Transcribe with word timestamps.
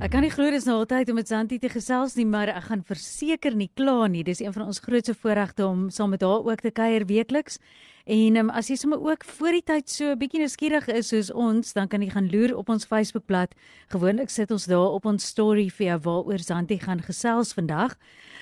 Ek 0.00 0.14
kan 0.14 0.24
nie 0.24 0.30
glo 0.32 0.48
dis 0.48 0.64
nou 0.64 0.78
altyd 0.80 1.10
om 1.12 1.18
met 1.20 1.28
Santi 1.28 1.58
te 1.60 1.68
gesels 1.68 2.14
nie, 2.16 2.24
maar 2.24 2.48
ek 2.48 2.70
gaan 2.70 2.80
verseker 2.88 3.52
nie 3.52 3.68
kla 3.76 4.06
nie. 4.08 4.22
Dis 4.24 4.40
een 4.40 4.54
van 4.54 4.64
ons 4.64 4.80
grootste 4.80 5.12
voorregte 5.12 5.66
om 5.66 5.82
saam 5.92 6.14
met 6.14 6.24
haar 6.24 6.40
ook 6.46 6.62
te 6.64 6.70
kuier 6.72 7.04
weekliks. 7.04 7.60
En 8.08 8.38
um, 8.40 8.48
as 8.48 8.70
jy 8.72 8.78
sommer 8.80 9.02
ook 9.04 9.26
voor 9.28 9.58
die 9.58 9.66
tyd 9.68 9.92
so 9.92 10.08
'n 10.14 10.18
bietjie 10.18 10.40
nuuskierig 10.40 10.88
is 10.88 11.12
soos 11.12 11.28
ons, 11.30 11.74
dan 11.76 11.88
kan 11.88 12.00
jy 12.00 12.08
gaan 12.16 12.30
loer 12.32 12.56
op 12.56 12.72
ons 12.72 12.88
Facebookblad. 12.88 13.52
Gewoonlik 13.92 14.30
sit 14.30 14.50
ons 14.50 14.64
daar 14.64 14.96
op 14.96 15.04
ons 15.04 15.26
story 15.26 15.68
vir 15.68 15.86
jou 15.86 15.98
waaroor 16.08 16.40
Zanti 16.40 16.78
gaan 16.80 17.04
gesels 17.04 17.52
vandag. 17.52 17.98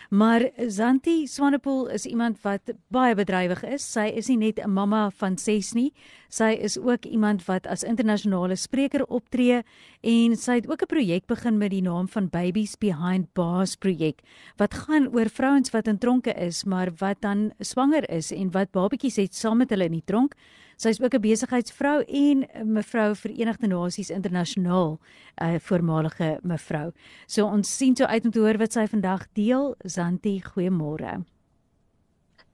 Maar 0.08 0.50
Zanti 0.66 1.26
Swanepoel 1.26 1.88
is 1.88 2.06
iemand 2.06 2.40
wat 2.40 2.72
baie 2.88 3.12
bedrywig 3.14 3.60
is. 3.68 3.84
Sy 3.92 4.06
is 4.16 4.28
nie 4.28 4.38
net 4.40 4.58
'n 4.58 4.70
mamma 4.70 5.10
van 5.10 5.36
6 5.38 5.72
nie. 5.74 5.92
Sy 6.28 6.56
is 6.60 6.78
ook 6.78 7.04
iemand 7.04 7.44
wat 7.44 7.66
as 7.66 7.82
internasionale 7.82 8.56
spreker 8.56 9.04
optree 9.04 9.62
en 10.00 10.36
sy 10.36 10.52
het 10.52 10.70
ook 10.70 10.82
'n 10.82 10.86
projek 10.86 11.26
begin 11.26 11.58
met 11.58 11.70
die 11.70 11.82
naam 11.82 12.08
van 12.08 12.28
Babies 12.28 12.76
Behind 12.76 13.32
Bars 13.34 13.76
projek 13.76 14.22
wat 14.56 14.74
gaan 14.74 15.08
oor 15.14 15.28
vrouens 15.28 15.70
wat 15.70 15.86
in 15.86 15.98
tronke 15.98 16.32
is, 16.32 16.64
maar 16.64 16.90
wat 16.98 17.20
dan 17.20 17.52
swanger 17.60 18.10
is 18.10 18.32
en 18.32 18.50
wat 18.50 18.70
babatjies 18.70 19.16
het 19.16 19.34
saam 19.34 19.58
met 19.58 19.70
hulle 19.70 19.84
in 19.84 19.92
die 19.92 20.04
tronk. 20.04 20.34
Sy 20.78 20.92
is 20.94 21.00
ook 21.02 21.14
'n 21.14 21.20
besigheidsvrou 21.20 22.04
en 22.06 22.46
mevrou 22.64 23.14
Verenigde 23.14 23.66
Nasies 23.66 24.10
internasionaal 24.10 25.00
'n 25.42 25.44
uh, 25.44 25.58
voormalige 25.58 26.38
mevrou. 26.42 26.92
So 27.26 27.46
ons 27.46 27.76
sien 27.76 27.96
so 27.96 28.04
uit 28.04 28.24
om 28.24 28.30
te 28.30 28.38
hoor 28.38 28.58
wat 28.58 28.72
sy 28.72 28.86
vandag 28.86 29.26
deel. 29.32 29.74
Zanti, 29.78 30.42
goeiemôre. 30.42 31.24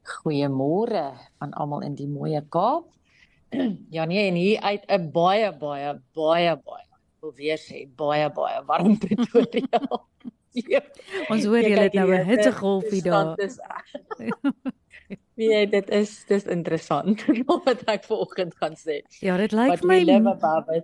Goeiemôre 0.02 1.12
aan 1.38 1.52
almal 1.52 1.80
in 1.80 1.94
die 1.94 2.08
mooi 2.08 2.40
Kaap. 2.48 2.86
Ja 3.90 4.04
nee, 4.04 4.28
en 4.28 4.34
hier 4.34 4.60
uit 4.60 4.84
'n 4.88 5.10
baie 5.10 5.52
baie 5.52 6.00
baie 6.14 6.56
baie 6.64 6.86
wil 7.20 7.32
weer 7.34 7.58
sê 7.58 7.88
baie 7.96 8.30
baie 8.30 8.64
warm 8.64 8.98
Pretoria. 9.02 9.80
ons 11.32 11.44
hoor 11.44 11.62
julle 11.62 11.82
het 11.82 11.94
nou 11.94 12.14
'n 12.14 12.24
hittegolfie 12.24 13.02
daar. 13.02 13.36
Wie 15.34 15.48
jy 15.50 15.64
dit 15.66 15.88
is 15.90 16.12
dis 16.28 16.44
interessant 16.50 17.24
wat 17.66 17.82
ek 17.90 18.04
vanoggend 18.06 18.54
gaan 18.60 18.76
sê. 18.78 19.00
Ja, 19.24 19.36
dit 19.40 19.54
lyk 19.56 19.80
vir 19.82 19.90
my 19.90 20.20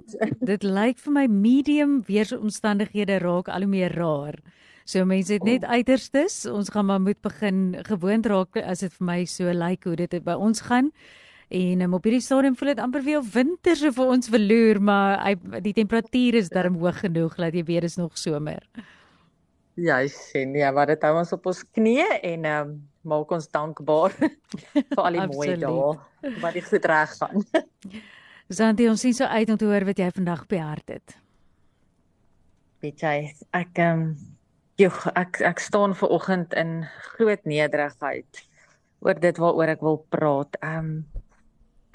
Dit 0.53 0.67
lyk 0.67 0.99
vir 0.99 1.15
my 1.15 1.27
medium 1.31 2.01
weeromstandighede 2.09 3.21
raak 3.23 3.49
al 3.49 3.67
hoe 3.67 3.71
meer 3.71 3.95
raar. 3.95 4.41
So 4.91 5.07
mense 5.07 5.37
het 5.37 5.47
net 5.47 5.65
oh. 5.65 5.79
uiterstes. 5.79 6.43
Ons 6.51 6.73
gaan 6.75 6.89
maar 6.91 7.01
moet 7.01 7.21
begin 7.23 7.79
gewoond 7.87 8.27
raak 8.27 8.59
as 8.65 8.83
dit 8.83 8.95
vir 8.99 9.07
my 9.07 9.19
so 9.31 9.55
lyk 9.55 9.87
hoe 9.87 9.97
dit 10.03 10.19
by 10.27 10.35
ons 10.35 10.67
gaan. 10.67 10.91
En 11.51 11.83
um, 11.83 11.95
op 11.99 12.05
hierdie 12.07 12.23
stadium 12.23 12.55
voel 12.59 12.73
dit 12.73 12.83
amper 12.83 13.03
weer 13.03 13.23
winter 13.35 13.79
so 13.79 13.91
vir 13.95 14.13
ons 14.15 14.31
verloor, 14.31 14.79
maar 14.87 15.17
hy, 15.25 15.33
die 15.65 15.75
temperatuur 15.75 16.39
is 16.39 16.51
darm 16.51 16.77
hoog 16.79 17.01
genoeg 17.03 17.35
dat 17.39 17.57
jy 17.59 17.65
weet 17.67 17.87
dit 17.87 17.91
is 17.91 17.99
nog 17.99 18.19
somer. 18.19 18.63
Ja, 19.79 19.99
sien 20.11 20.55
ja, 20.55 20.71
maar 20.75 20.91
dit 20.93 21.03
hou 21.07 21.17
ons 21.19 21.35
op 21.35 21.51
ons 21.51 21.65
knieë 21.75 22.21
en 22.21 22.47
ehm 22.47 22.71
um, 22.71 22.79
maak 23.03 23.31
ons 23.33 23.49
dankbaar 23.49 24.15
vir 24.95 25.05
al 25.05 25.17
die 25.17 25.29
mooi 25.31 25.55
dae 25.61 26.41
wat 26.43 26.57
dit 26.57 26.67
goed 26.67 26.89
reg 26.91 27.15
gaan. 27.21 27.47
Santi, 28.59 28.89
ons 28.91 29.01
sien 29.01 29.15
so 29.15 29.25
uit 29.25 29.51
om 29.51 29.57
te 29.57 29.69
hoor 29.69 29.87
wat 29.87 30.03
jy 30.03 30.11
vandag 30.11 30.45
op 30.45 30.53
die 30.53 30.63
hart 30.63 30.91
het. 30.91 31.17
Weet 32.83 33.05
jy, 33.05 33.17
ek 33.57 33.79
ehm 33.79 34.05
um, 34.05 34.05
joh, 34.81 35.01
ek 35.15 35.43
ek 35.45 35.61
staan 35.61 35.95
ver 35.95 36.13
oggend 36.17 36.55
in 36.57 36.81
groot 37.15 37.43
nederigheid 37.45 38.45
oor 39.05 39.21
dit 39.21 39.41
waaroor 39.41 39.75
ek 39.77 39.85
wil 39.85 40.01
praat. 40.13 40.57
Ehm 40.65 40.79
um, 40.79 41.27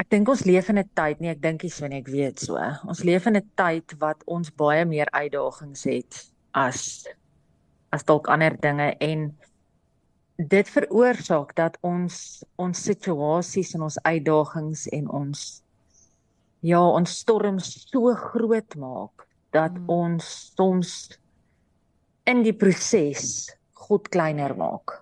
ek 0.02 0.10
dink 0.12 0.30
ons 0.30 0.46
leef 0.46 0.70
in 0.70 0.80
'n 0.80 0.90
tyd, 0.94 1.20
nee, 1.22 1.32
ek 1.32 1.42
dink 1.42 1.64
nie 1.64 1.72
so 1.72 1.88
nie, 1.88 2.02
ek 2.04 2.12
weet 2.12 2.40
so. 2.40 2.60
Ons 2.88 3.04
leef 3.04 3.28
in 3.28 3.38
'n 3.38 3.52
tyd 3.56 3.96
wat 4.00 4.24
ons 4.28 4.52
baie 4.52 4.86
meer 4.86 5.10
uitdagings 5.12 5.84
het 5.84 6.24
as 6.54 7.08
as 7.92 8.04
dalk 8.04 8.28
ander 8.28 8.56
dinge 8.60 8.96
en 9.00 9.32
dit 10.36 10.70
veroorsaak 10.70 11.54
dat 11.56 11.78
ons 11.86 12.44
ons 12.60 12.82
situasies 12.90 13.74
en 13.78 13.86
ons 13.88 14.00
uitdagings 14.04 14.88
en 14.98 15.08
ons 15.10 15.44
ja, 16.66 16.82
ons 16.82 17.18
storms 17.22 17.70
so 17.86 18.14
groot 18.32 18.76
maak 18.82 19.28
dat 19.56 19.76
hmm. 19.76 19.90
ons 19.90 20.32
soms 20.58 20.92
in 22.26 22.42
die 22.44 22.56
proses 22.58 23.54
God 23.86 24.10
kleiner 24.10 24.56
maak. 24.58 24.98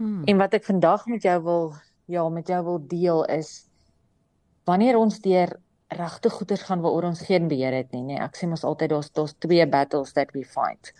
Hmm. 0.00 0.22
En 0.26 0.40
wat 0.40 0.56
ek 0.56 0.66
vandag 0.66 1.04
met 1.10 1.26
jou 1.26 1.36
wil 1.44 1.68
ja, 2.10 2.24
met 2.28 2.48
jou 2.48 2.62
wil 2.64 2.80
deel 2.88 3.22
is 3.32 3.68
wanneer 4.68 4.98
ons 4.98 5.20
deur 5.24 5.52
regte 5.94 6.32
goeders 6.32 6.64
gaan 6.66 6.82
waaroor 6.82 7.10
ons 7.12 7.22
geen 7.28 7.46
beheer 7.48 7.76
het 7.76 7.92
nie, 7.92 8.02
nê. 8.08 8.18
Ek 8.18 8.36
sê 8.36 8.48
mos 8.50 8.64
altyd 8.66 8.96
daar's 8.96 9.12
daar's 9.14 9.36
twee 9.44 9.66
battles 9.68 10.16
that 10.16 10.32
we 10.34 10.42
fight. 10.44 10.90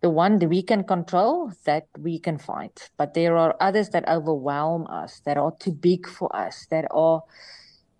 Hmm 0.00 0.06
the 0.06 0.10
one 0.10 0.38
that 0.38 0.48
we 0.48 0.62
can 0.62 0.84
control 0.84 1.52
that 1.64 1.86
we 1.98 2.18
can 2.18 2.38
fight 2.38 2.90
but 2.96 3.14
there 3.14 3.36
are 3.36 3.56
others 3.60 3.90
that 3.90 4.08
overwhelm 4.08 4.86
us 4.88 5.20
that 5.24 5.36
are 5.36 5.52
too 5.58 5.72
big 5.72 6.06
for 6.06 6.34
us 6.36 6.66
that 6.70 6.86
are 6.90 7.22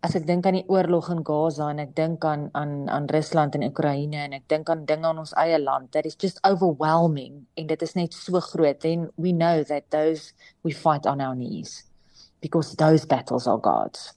as 0.04 0.14
ek 0.14 0.26
dink 0.28 0.46
aan 0.46 0.58
die 0.58 0.68
oorlog 0.68 1.08
in 1.10 1.24
Gaza 1.24 1.70
en 1.72 1.80
ek 1.82 1.94
dink 1.96 2.24
aan 2.24 2.50
aan 2.54 2.86
aan 2.92 3.08
Rusland 3.10 3.56
en 3.56 3.64
Oekraïne 3.66 4.20
en 4.26 4.36
ek 4.36 4.44
dink 4.52 4.70
aan 4.70 4.84
dinge 4.86 5.08
in 5.08 5.22
ons 5.24 5.32
eie 5.40 5.58
land 5.58 5.90
that 5.96 6.06
is 6.06 6.18
just 6.20 6.38
overwhelming 6.44 7.40
en 7.56 7.66
dit 7.72 7.82
is 7.82 7.96
net 7.96 8.14
so 8.14 8.44
groot 8.44 8.78
then 8.84 9.08
we 9.16 9.32
know 9.32 9.64
that 9.64 9.90
those 9.90 10.32
we 10.62 10.76
fight 10.76 11.06
on 11.06 11.24
our 11.24 11.34
knees 11.34 11.82
because 12.44 12.76
those 12.76 13.08
battles 13.08 13.48
are 13.48 13.58
God's 13.58 14.12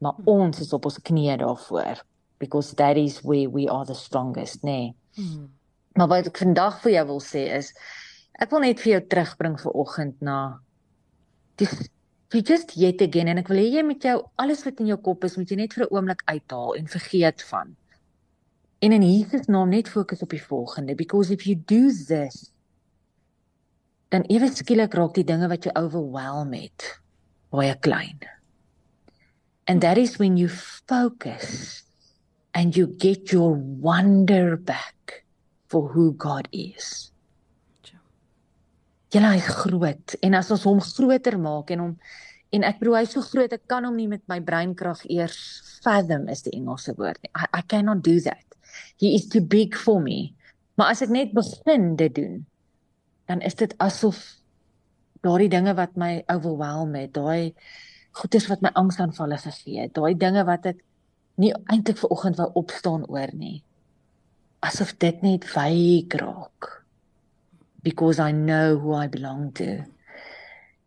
maar 0.00 0.16
ons 0.24 0.64
is 0.64 0.72
op 0.72 0.88
ons 0.88 0.98
knieë 1.04 1.38
daarvoor 1.44 2.00
because 2.40 2.74
that 2.80 2.96
is 2.96 3.20
where 3.22 3.46
we 3.46 3.68
are 3.68 3.84
the 3.84 3.94
strongest 3.94 4.64
nê 4.64 4.80
nee. 4.80 4.94
hmm. 5.20 5.59
Maar 5.98 6.08
wat 6.08 6.30
ek 6.30 6.38
vandag 6.42 6.80
vir 6.84 6.92
jou 6.98 7.06
wil 7.14 7.22
sê 7.24 7.46
is 7.58 7.72
ek 8.40 8.52
wil 8.54 8.62
net 8.64 8.80
vir 8.80 8.92
jou 8.94 9.00
terugbring 9.12 9.56
vir 9.60 9.74
oggend 9.82 10.20
na 10.24 10.36
die 11.60 11.68
jy 12.30 12.40
just 12.46 12.76
yet 12.78 13.02
again 13.02 13.28
en 13.28 13.40
ek 13.42 13.50
wil 13.50 13.58
hê 13.58 13.66
jy 13.74 13.82
met 13.82 14.04
jou 14.06 14.20
alles 14.38 14.62
wat 14.66 14.78
in 14.80 14.92
jou 14.92 14.98
kop 15.02 15.26
is 15.26 15.36
moet 15.36 15.50
jy 15.50 15.58
net 15.58 15.74
vir 15.74 15.84
'n 15.86 15.94
oomblik 15.96 16.22
uithaal 16.30 16.76
en 16.78 16.86
vergeet 16.86 17.42
van. 17.50 17.76
En 18.80 18.92
in 18.92 19.02
Jesus 19.02 19.48
naam 19.48 19.68
net 19.68 19.88
fokus 19.88 20.22
op 20.22 20.30
die 20.30 20.42
volgende 20.42 20.94
because 20.94 21.32
if 21.32 21.44
you 21.46 21.56
do 21.56 21.90
this 21.90 22.52
dan 24.10 24.24
ewe 24.30 24.48
skielik 24.48 24.94
raak 24.94 25.14
die 25.14 25.26
dinge 25.26 25.48
wat 25.48 25.64
jou 25.64 25.74
overwhelm 25.74 26.52
het 26.52 27.00
baie 27.50 27.74
klein. 27.78 28.18
And 29.66 29.82
that 29.82 29.98
is 29.98 30.18
when 30.18 30.36
you 30.36 30.48
focus 30.48 31.82
and 32.54 32.76
you 32.76 32.86
get 32.98 33.30
your 33.30 33.54
wonder 33.54 34.56
back 34.56 35.24
for 35.70 35.88
who 35.94 36.10
God 36.18 36.50
is. 36.52 37.10
Ja, 39.10 39.24
hy 39.26 39.40
groot 39.42 40.14
en 40.22 40.36
as 40.38 40.50
ons 40.54 40.66
hom 40.68 40.78
groter 40.82 41.34
maak 41.38 41.70
en 41.74 41.80
hom 41.82 41.94
en 42.54 42.66
ek 42.66 42.78
bedoel 42.78 43.00
hy's 43.00 43.14
so 43.16 43.22
groot 43.26 43.50
ek 43.54 43.64
kan 43.70 43.86
hom 43.86 43.96
nie 43.98 44.06
met 44.10 44.22
my 44.30 44.38
breinkrag 44.42 45.02
eers 45.10 45.38
fathom 45.82 46.28
is 46.30 46.44
die 46.46 46.54
Engelse 46.58 46.94
woord 46.98 47.18
nie. 47.22 47.30
I, 47.34 47.46
I 47.58 47.62
cannot 47.66 48.04
do 48.06 48.18
that. 48.22 48.46
He 49.02 49.14
is 49.16 49.26
too 49.30 49.42
big 49.42 49.74
for 49.78 50.02
me. 50.02 50.34
Maar 50.78 50.94
as 50.94 51.02
ek 51.02 51.14
net 51.14 51.34
begin 51.34 51.96
dit 51.98 52.14
doen, 52.14 52.36
dan 53.30 53.42
is 53.46 53.58
dit 53.58 53.74
asof 53.82 54.20
daardie 55.26 55.50
dinge 55.50 55.74
wat 55.78 55.98
my 55.98 56.20
overwhelm 56.30 56.94
het, 56.98 57.14
daai 57.14 57.50
goeders 58.18 58.46
wat 58.50 58.62
my 58.62 58.70
angsaanvalle 58.78 59.38
gegee 59.42 59.86
het, 59.86 59.94
daai 59.98 60.14
dinge 60.18 60.46
wat 60.46 60.70
ek 60.70 60.78
nie 61.40 61.50
eintlik 61.70 61.98
ver 61.98 62.14
oggend 62.14 62.38
wou 62.38 62.48
opstaan 62.62 63.06
oor 63.10 63.34
nie 63.34 63.60
asof 64.62 64.92
dit 64.98 65.22
net 65.22 65.44
vague 65.44 66.20
raak 66.20 66.84
because 67.82 68.20
i 68.20 68.30
know 68.32 68.76
who 68.78 68.94
i 68.94 69.06
belong 69.08 69.52
to. 69.56 69.84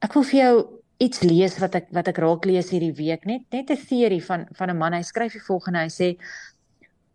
Ek 0.03 0.13
wil 0.13 0.23
vir 0.29 0.39
jou 0.39 0.55
iets 1.01 1.23
lees 1.25 1.57
wat 1.59 1.75
ek 1.75 1.87
wat 1.95 2.07
ek 2.11 2.21
raak 2.21 2.45
lees 2.45 2.69
hierdie 2.69 2.93
week. 2.95 3.25
Net 3.25 3.47
net 3.51 3.71
'n 3.71 3.85
teorie 3.89 4.23
van 4.23 4.47
van 4.53 4.69
'n 4.69 4.77
man. 4.77 4.93
Hy 4.93 5.01
skryf 5.01 5.33
die 5.33 5.47
volgende. 5.47 5.79
Hy 5.79 5.89
sê 5.89 6.17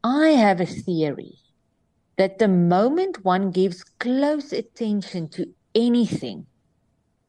i 0.04 0.30
have 0.30 0.60
a 0.60 0.66
theory 0.66 1.38
that 2.16 2.38
the 2.38 2.48
moment 2.48 3.24
one 3.24 3.50
gives 3.50 3.82
close 3.98 4.52
attention 4.52 5.28
to 5.28 5.46
anything 5.74 6.46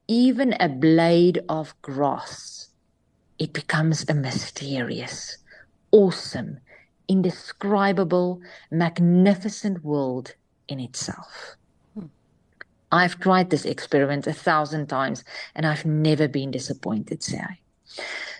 even 0.07 0.53
a 0.59 0.69
blade 0.69 1.43
of 1.49 1.73
grass 1.81 2.69
it 3.39 3.53
becomes 3.53 4.05
a 4.07 4.13
mysterious 4.13 5.37
awesome 5.91 6.59
indescribable, 7.09 8.39
magnificent 8.71 9.83
world 9.83 10.35
in 10.69 10.79
itself. 10.79 11.57
Hmm. 11.95 12.05
I've 12.91 13.19
tried 13.19 13.49
this 13.49 13.65
experiment 13.65 14.27
a 14.27 14.33
thousand 14.33 14.87
times 14.87 15.25
and 15.55 15.65
I've 15.65 15.85
never 15.85 16.27
been 16.27 16.51
disappointed, 16.51 17.21
say 17.21 17.39
I. 17.39 17.59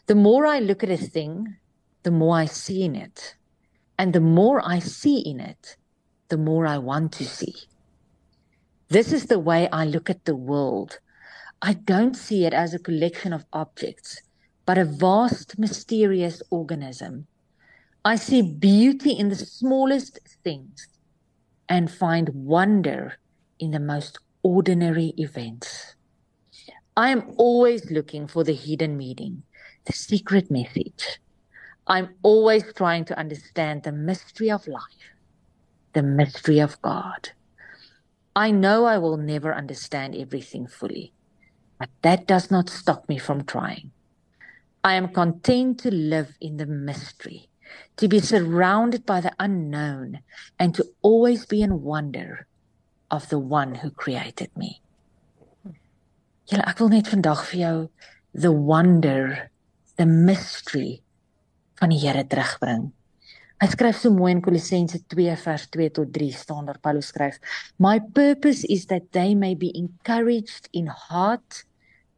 The 0.06 0.16
more 0.16 0.45
I 0.45 0.60
look 0.60 0.83
at 0.83 0.89
a 0.89 0.98
thing, 0.98 1.57
the 2.04 2.12
more 2.12 2.38
I 2.38 2.45
see 2.45 2.83
in 2.83 2.95
it. 2.95 3.36
And 3.98 4.13
the 4.13 4.21
more 4.21 4.62
I 4.66 4.80
see 4.80 5.19
in 5.19 5.39
it, 5.39 5.75
the 6.30 6.38
more 6.38 6.65
I 6.65 6.77
want 6.77 7.12
to 7.13 7.25
see. 7.25 7.56
This 8.88 9.12
is 9.12 9.25
the 9.25 9.39
way 9.39 9.68
I 9.72 9.86
look 9.86 10.10
at 10.10 10.25
the 10.25 10.36
world. 10.36 11.00
I 11.62 11.74
don't 11.74 12.15
see 12.15 12.45
it 12.45 12.54
as 12.54 12.74
a 12.74 12.80
collection 12.80 13.33
of 13.33 13.45
objects, 13.51 14.22
but 14.65 14.77
a 14.77 14.86
vast, 14.86 15.60
mysterious 15.60 16.42
organism. 16.50 17.27
I 18.06 18.16
see 18.16 18.42
beauty 18.42 19.12
in 19.12 19.30
the 19.30 19.36
smallest 19.36 20.19
things 20.44 20.88
and 21.68 21.92
find 21.92 22.30
wonder 22.30 23.19
in 23.60 23.72
the 23.72 23.80
most 23.80 24.18
ordinary 24.42 25.13
events. 25.18 25.96
I 26.96 27.10
am 27.10 27.34
always 27.38 27.92
looking 27.92 28.28
for 28.28 28.44
the 28.44 28.54
hidden 28.56 28.96
meaning, 28.98 29.44
the 29.86 29.94
secret 29.94 30.50
message. 30.50 31.19
I'm 31.88 32.16
always 32.24 32.63
trying 32.74 33.04
to 33.06 33.19
understand 33.19 33.84
the 33.84 33.92
mystery 33.92 34.50
of 34.50 34.68
life, 34.68 35.12
the 35.94 36.04
mystery 36.04 36.60
of 36.60 36.81
God. 36.81 37.31
I 38.36 38.51
know 38.51 38.86
I 38.86 38.98
will 38.98 39.18
never 39.18 39.54
understand 39.54 40.16
everything 40.16 40.68
fully, 40.68 41.13
but 41.78 41.90
that 42.04 42.28
does 42.28 42.50
not 42.50 42.69
stop 42.69 43.10
me 43.10 43.18
from 43.18 43.44
trying. 43.44 43.92
I 44.84 44.94
am 44.94 45.10
content 45.10 45.80
to 45.81 45.92
live 45.92 46.38
in 46.40 46.56
the 46.57 46.66
mystery, 46.66 47.49
to 47.98 48.07
be 48.07 48.19
surrounded 48.19 49.06
by 49.06 49.21
the 49.21 49.33
unknown, 49.39 50.19
and 50.57 50.75
to 50.75 50.86
always 51.01 51.45
be 51.45 51.62
in 51.62 51.83
wonder 51.83 52.48
of 53.12 53.30
the 53.30 53.39
one 53.39 53.75
who 53.75 53.92
created 53.92 54.50
me. 54.56 54.81
Julle 56.50 56.66
ek 56.66 56.80
wil 56.81 56.89
net 56.89 57.10
vandag 57.12 57.44
vir 57.51 57.60
jou 57.60 57.77
the 58.33 58.51
wonder, 58.51 59.51
the 59.98 60.06
mystery 60.06 61.01
van 61.80 61.94
die 61.94 62.00
Here 62.01 62.24
terugbring. 62.24 62.89
Hy 63.60 63.68
skryf 63.68 63.98
so 64.00 64.10
mooi 64.15 64.31
in 64.31 64.42
Kolossense 64.42 65.01
2 65.12 65.36
vers 65.44 65.65
2 65.75 65.89
tot 65.98 66.13
3 66.15 66.30
staan 66.31 66.69
daar 66.69 66.80
Paulus 66.80 67.12
skryf: 67.12 67.39
"My 67.77 68.00
purpose 68.00 68.63
is 68.72 68.88
that 68.88 69.12
they 69.12 69.36
may 69.36 69.54
be 69.54 69.72
encouraged 69.75 70.69
in 70.72 70.88
heart 70.88 71.65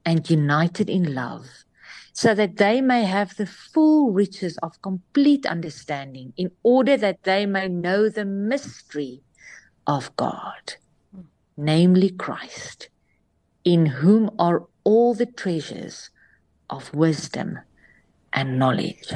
and 0.06 0.30
united 0.30 0.90
in 0.90 1.14
love." 1.16 1.66
So 2.14 2.36
that 2.36 2.58
they 2.58 2.82
may 2.82 3.04
have 3.04 3.36
the 3.36 3.46
full 3.46 4.12
riches 4.12 4.58
of 4.62 4.82
complete 4.82 5.46
understanding, 5.46 6.34
in 6.38 6.52
order 6.64 6.98
that 6.98 7.24
they 7.24 7.46
may 7.46 7.68
know 7.68 8.10
the 8.10 8.26
mystery 8.26 9.22
of 9.88 10.16
God, 10.18 10.76
namely 11.58 12.10
Christ, 12.10 12.90
in 13.64 13.86
whom 13.86 14.30
are 14.38 14.68
all 14.84 15.14
the 15.14 15.26
treasures 15.26 16.10
of 16.70 16.94
wisdom 16.94 17.60
and 18.34 18.58
knowledge. 18.60 19.16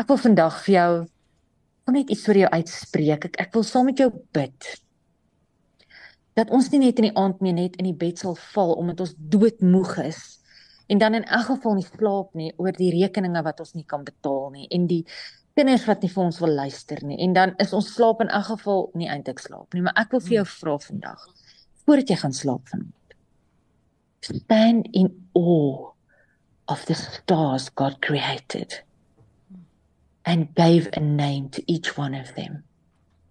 Ek 0.00 0.08
wil 0.08 0.18
vandag 0.18 0.62
vir 0.64 0.74
jou 0.74 0.92
net 1.92 2.10
iets 2.12 2.22
vir 2.24 2.44
jou 2.44 2.48
uitspreek. 2.54 3.26
Ek 3.28 3.40
ek 3.42 3.54
wil 3.54 3.66
saam 3.66 3.90
met 3.90 4.00
jou 4.00 4.08
bid 4.32 4.68
dat 6.38 6.52
ons 6.54 6.70
nie 6.72 6.80
net 6.86 7.00
in 7.02 7.10
die 7.10 7.16
aand 7.18 7.42
meer 7.44 7.56
net 7.56 7.74
in 7.76 7.88
die 7.90 7.96
bed 7.96 8.20
sal 8.22 8.36
val 8.54 8.76
omdat 8.80 9.02
ons 9.04 9.16
doodmoeg 9.32 9.96
is 10.06 10.39
en 10.90 10.98
dan 10.98 11.14
in 11.14 11.24
elk 11.24 11.46
geval 11.52 11.76
nie 11.78 11.86
slaap 11.86 12.34
nie 12.34 12.50
oor 12.58 12.74
die 12.74 12.90
rekeninge 12.96 13.42
wat 13.46 13.60
ons 13.62 13.76
nie 13.78 13.86
kan 13.86 14.02
betaal 14.06 14.50
nie 14.54 14.66
en 14.74 14.88
die 14.90 15.04
kinders 15.58 15.84
wat 15.86 16.02
nie 16.02 16.10
vir 16.10 16.24
ons 16.24 16.38
wil 16.42 16.54
luister 16.56 17.02
nie. 17.04 17.18
En 17.22 17.34
dan 17.36 17.52
is 17.62 17.74
ons 17.76 17.92
slaap 17.94 18.22
in 18.24 18.30
elk 18.32 18.48
geval 18.52 18.88
nie 18.98 19.10
eintlik 19.10 19.42
slaap 19.42 19.76
nie 19.76 19.84
maar 19.86 19.98
ek 20.02 20.16
wil 20.16 20.24
vir 20.26 20.40
jou 20.40 20.48
vra 20.56 20.78
vandag 20.86 21.28
voordat 21.84 22.10
jy 22.10 22.18
gaan 22.24 22.36
slaap 22.36 22.72
vanaand 22.72 23.16
stand 24.20 24.88
in 24.92 25.08
awe 25.34 25.94
of 26.68 26.84
the 26.86 26.94
stars 26.94 27.68
God 27.70 28.00
created 28.02 28.82
and 30.24 30.54
gave 30.54 30.88
a 30.92 31.00
name 31.00 31.48
to 31.50 31.62
each 31.66 31.96
one 31.96 32.14
of 32.14 32.34
them. 32.34 32.62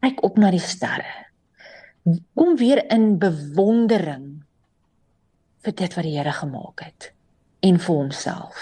Kyk 0.04 0.24
op 0.24 0.40
na 0.40 0.50
die 0.52 0.64
sterre. 0.64 1.30
Kom 2.36 2.58
weer 2.58 2.82
in 2.92 3.20
bewondering 3.22 4.28
vir 5.64 5.76
dit 5.76 5.96
wat 5.96 6.08
die 6.08 6.16
Here 6.18 6.34
gemaak 6.34 6.84
het 6.88 7.12
en 7.66 7.80
vir 7.80 7.96
homself. 7.96 8.60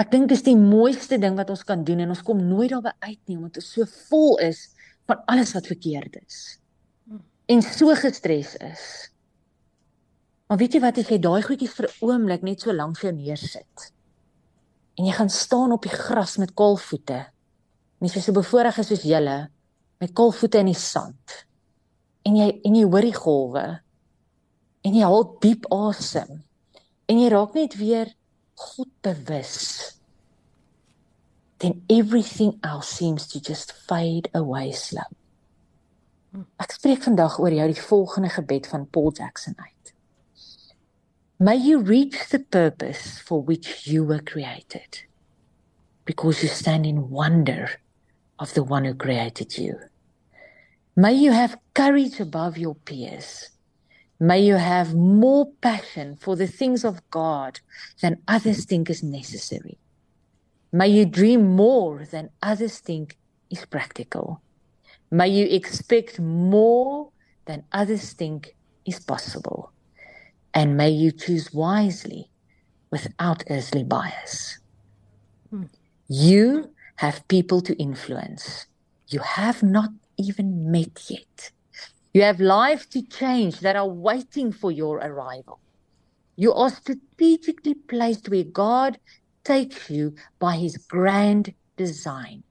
Ek 0.00 0.08
dink 0.12 0.30
dis 0.30 0.44
die 0.46 0.56
mooiste 0.56 1.18
ding 1.20 1.36
wat 1.36 1.50
ons 1.52 1.64
kan 1.66 1.82
doen 1.84 2.00
en 2.04 2.14
ons 2.14 2.24
kom 2.24 2.40
nooit 2.40 2.70
daarby 2.72 2.92
uit 3.04 3.20
nie 3.28 3.36
omdat 3.36 3.60
ons 3.60 3.70
so 3.74 3.88
vol 4.08 4.38
is 4.46 4.70
van 5.10 5.20
alles 5.32 5.52
wat 5.56 5.68
verkeerd 5.68 6.16
is. 6.22 6.38
En 7.50 7.60
so 7.66 7.92
gestres 7.98 8.54
is. 8.62 8.84
Maar 10.48 10.60
weet 10.62 10.76
jy 10.76 10.82
wat 10.82 11.00
as 11.02 11.10
jy 11.10 11.18
daai 11.22 11.42
goedjies 11.44 11.74
vir 11.76 11.86
'n 11.88 12.06
oomblik 12.06 12.42
net 12.42 12.60
so 12.60 12.72
lank 12.72 12.96
vir 12.98 13.10
jou 13.10 13.16
neersit? 13.18 13.92
En 14.98 15.04
jy 15.04 15.12
gaan 15.12 15.30
staan 15.30 15.72
op 15.72 15.82
die 15.82 15.92
gras 15.92 16.36
met 16.38 16.54
kaalvoete. 16.54 17.20
En 18.00 18.08
jy 18.08 18.16
is 18.16 18.24
so 18.24 18.32
bevoorreg 18.32 18.78
as 18.78 18.88
soos 18.88 19.02
julle 19.02 19.50
met 20.00 20.14
kaalvoete 20.14 20.58
in 20.58 20.66
die 20.66 20.74
sand. 20.74 21.46
En 22.24 22.36
jy 22.36 22.60
en 22.64 22.74
jy 22.74 22.84
hoor 22.84 23.02
die 23.02 23.14
golwe. 23.14 23.80
En 24.82 24.94
jy 24.94 25.02
haal 25.02 25.38
diep 25.40 25.66
asem 25.72 26.42
en 27.10 27.18
jy 27.18 27.30
raak 27.32 27.56
net 27.58 27.74
weer 27.80 28.14
God 28.54 28.90
bewus 29.02 29.56
then 31.60 31.82
everything 31.88 32.58
else 32.64 32.88
seems 32.88 33.26
to 33.28 33.40
just 33.40 33.72
fade 33.72 34.28
away 34.34 34.72
slow. 34.72 35.06
Ek 36.60 36.72
spreek 36.72 37.04
vandag 37.04 37.38
oor 37.42 37.52
jou 37.52 37.66
die 37.68 37.82
volgende 37.84 38.30
gebed 38.32 38.68
van 38.70 38.86
Paul 38.88 39.12
Jackson 39.12 39.56
uit. 39.58 39.92
May 41.40 41.56
you 41.56 41.80
reach 41.82 42.28
the 42.30 42.38
purpose 42.38 43.20
for 43.20 43.42
which 43.42 43.86
you 43.86 44.04
were 44.04 44.22
created 44.22 45.04
because 46.04 46.42
you 46.42 46.48
stand 46.48 46.86
in 46.86 47.10
wonder 47.10 47.80
of 48.38 48.54
the 48.54 48.64
one 48.64 48.84
who 48.84 48.94
created 48.94 49.56
you. 49.58 49.76
May 50.96 51.14
you 51.14 51.32
have 51.32 51.58
courage 51.74 52.20
above 52.20 52.58
your 52.58 52.74
peers. 52.84 53.50
May 54.22 54.40
you 54.40 54.56
have 54.56 54.94
more 54.94 55.50
passion 55.62 56.16
for 56.16 56.36
the 56.36 56.46
things 56.46 56.84
of 56.84 57.00
God 57.10 57.60
than 58.02 58.22
others 58.28 58.66
think 58.66 58.90
is 58.90 59.02
necessary. 59.02 59.78
May 60.70 60.88
you 60.88 61.06
dream 61.06 61.56
more 61.56 62.04
than 62.04 62.28
others 62.42 62.78
think 62.78 63.16
is 63.48 63.64
practical. 63.64 64.42
May 65.10 65.28
you 65.28 65.46
expect 65.46 66.20
more 66.20 67.10
than 67.46 67.64
others 67.72 68.12
think 68.12 68.54
is 68.84 69.00
possible. 69.00 69.72
And 70.52 70.76
may 70.76 70.90
you 70.90 71.12
choose 71.12 71.54
wisely 71.54 72.30
without 72.90 73.42
earthly 73.48 73.84
bias. 73.84 74.58
Hmm. 75.48 75.64
You 76.08 76.74
have 76.96 77.26
people 77.28 77.62
to 77.62 77.74
influence. 77.76 78.66
You 79.08 79.20
have 79.20 79.62
not 79.62 79.90
even 80.18 80.70
met 80.70 81.08
yet. 81.08 81.52
You 82.12 82.22
have 82.22 82.40
lives 82.40 82.86
to 82.86 83.02
change 83.02 83.60
that 83.60 83.76
are 83.76 83.88
waiting 83.88 84.50
for 84.52 84.72
your 84.72 84.96
arrival. 84.96 85.60
You 86.34 86.52
are 86.54 86.70
strategically 86.70 87.74
placed 87.74 88.28
where 88.28 88.44
God 88.44 88.98
takes 89.44 89.88
you 89.88 90.14
by 90.38 90.56
his 90.56 90.76
grand 90.76 91.54
design, 91.76 92.42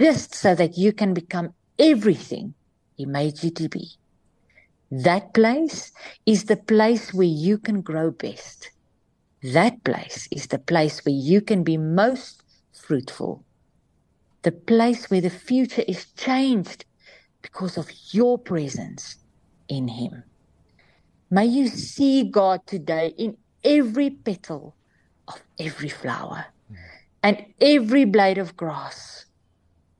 just 0.00 0.34
so 0.34 0.54
that 0.54 0.78
you 0.78 0.92
can 0.92 1.12
become 1.12 1.54
everything 1.78 2.54
he 2.96 3.04
made 3.04 3.42
you 3.42 3.50
to 3.50 3.68
be. 3.68 3.90
That 4.90 5.34
place 5.34 5.90
is 6.24 6.44
the 6.44 6.56
place 6.56 7.12
where 7.12 7.26
you 7.26 7.58
can 7.58 7.80
grow 7.80 8.12
best. 8.12 8.70
That 9.42 9.82
place 9.82 10.28
is 10.30 10.46
the 10.46 10.60
place 10.60 11.04
where 11.04 11.14
you 11.14 11.40
can 11.40 11.64
be 11.64 11.76
most 11.76 12.42
fruitful. 12.72 13.44
The 14.42 14.52
place 14.52 15.10
where 15.10 15.20
the 15.20 15.30
future 15.30 15.84
is 15.88 16.06
changed 16.12 16.84
because 17.44 17.76
of 17.76 17.90
your 18.10 18.38
presence 18.38 19.16
in 19.68 19.86
Him. 19.86 20.24
May 21.30 21.44
you 21.44 21.68
see 21.68 22.24
God 22.24 22.60
today 22.66 23.12
in 23.18 23.36
every 23.62 24.08
petal 24.10 24.76
of 25.28 25.42
every 25.58 25.90
flower 25.90 26.46
and 27.22 27.44
every 27.60 28.06
blade 28.06 28.38
of 28.38 28.56
grass, 28.56 29.26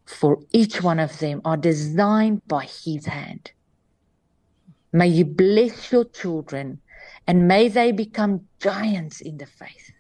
for 0.07 0.39
each 0.53 0.83
one 0.83 0.99
of 0.99 1.19
them 1.19 1.43
are 1.45 1.59
designed 1.59 2.41
by 2.47 2.65
His 2.65 3.05
hand. 3.07 3.53
May 4.93 5.09
you 5.09 5.27
bless 5.27 5.93
your 5.93 6.05
children 6.05 6.81
and 7.27 7.47
may 7.47 7.69
they 7.69 7.93
become 7.93 8.47
giants 8.61 9.21
in 9.21 9.37
the 9.37 9.47
faith 9.47 9.91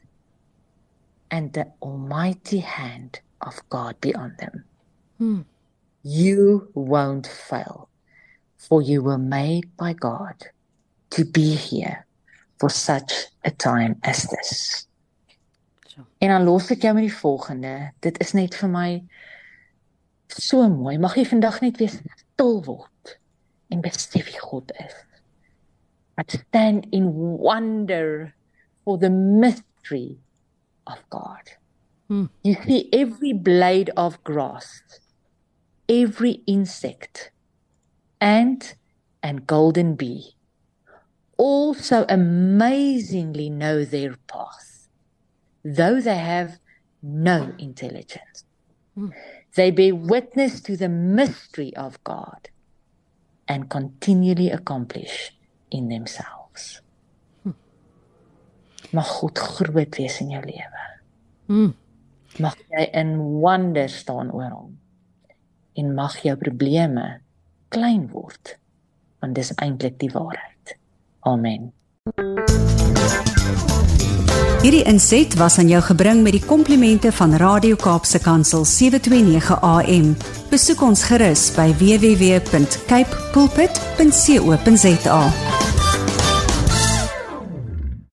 and 1.30 1.52
the 1.52 1.66
almighty 1.82 2.60
hand 2.60 3.20
of 3.40 3.60
God 3.68 4.00
be 4.00 4.14
on 4.14 4.34
them. 4.38 4.64
Hmm. 5.18 5.40
You 6.04 6.68
won't 6.75 7.26
fail, 7.26 7.88
for 8.56 8.82
you 8.82 9.02
were 9.02 9.18
made 9.18 9.75
by 9.76 9.94
God 9.94 10.37
to 11.11 11.25
be 11.25 11.54
here 11.54 12.06
for 12.61 12.68
such 12.68 13.12
a 13.44 13.50
time 13.50 13.96
as 14.04 14.28
this. 14.28 14.87
En 16.18 16.28
dan 16.28 16.44
los 16.44 16.70
ek 16.75 16.82
jou 16.82 16.94
met 16.94 17.06
die 17.06 17.16
volgende. 17.16 17.73
Dit 18.02 18.18
is 18.20 18.34
net 18.34 18.56
vir 18.58 18.70
my 18.70 18.88
so 20.28 20.66
mooi. 20.68 20.96
Mag 20.99 21.14
jy 21.16 21.25
vandag 21.28 21.61
net 21.62 21.78
weer 21.78 21.92
stil 21.92 22.58
word 22.66 23.14
en 23.70 23.82
besef 23.84 24.26
wie 24.26 24.40
God 24.42 24.73
is. 24.82 24.96
But 26.18 26.34
stand 26.34 26.88
in 26.92 27.12
wonder 27.14 28.34
for 28.84 28.99
the 28.99 29.11
mystery 29.11 30.18
of 30.87 30.99
God. 31.11 31.54
Hmm. 32.08 32.26
You 32.42 32.58
see 32.66 32.88
every 32.92 33.32
blade 33.32 33.90
of 33.96 34.18
grass 34.25 34.82
every 35.88 36.42
insect, 36.46 37.30
ant, 38.20 38.74
and 39.22 39.46
Golden 39.46 39.94
Bee 39.94 40.34
also 41.36 42.04
amazingly 42.08 43.50
know 43.50 43.84
their 43.84 44.16
path, 44.26 44.88
though 45.64 46.00
they 46.00 46.16
have 46.18 46.58
no 47.02 47.52
intelligence. 47.58 48.44
They 49.56 49.70
bear 49.70 49.94
witness 49.94 50.60
to 50.62 50.76
the 50.76 50.88
mystery 50.88 51.74
of 51.76 52.02
God 52.04 52.48
and 53.48 53.68
continually 53.68 54.50
accomplish 54.50 55.32
in 55.70 55.88
themselves. 55.88 56.80
Mag 58.92 59.04
God 59.20 59.34
groot 59.34 59.98
wees 59.98 60.20
in 60.20 60.30
jou 60.30 60.42
lewe. 60.46 60.82
Mm. 61.48 61.72
Mag 62.38 62.60
jy 62.70 62.84
in 62.94 63.16
wonder 63.42 63.88
staan 63.90 64.30
oor 64.30 64.52
hom. 64.52 64.76
En 65.75 65.95
mag 65.95 66.16
jou 66.23 66.37
probleme 66.38 67.21
klein 67.75 68.09
word, 68.12 68.57
want 69.21 69.35
dis 69.35 69.50
eintlik 69.59 69.99
die 69.99 70.11
waarheid. 70.14 70.76
Amen. 71.26 71.73
Hierdie 74.64 74.85
inset 74.88 75.35
was 75.37 75.59
aan 75.59 75.69
jou 75.69 75.83
gebring 75.85 76.23
met 76.25 76.33
die 76.38 76.45
komplimente 76.45 77.12
van 77.12 77.35
Radio 77.37 77.76
Kaapse 77.76 78.19
Kansel 78.25 78.64
729 78.64 79.61
AM. 79.61 80.14
Besoek 80.49 80.81
ons 80.87 81.04
gerus 81.11 81.50
by 81.52 81.69
www.cape 81.83 83.23
pulpit.co.za. 83.37 85.23